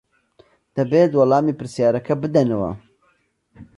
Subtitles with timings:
[0.75, 2.71] دەبێت وەڵامی پرسیارەکە بدەنەوە.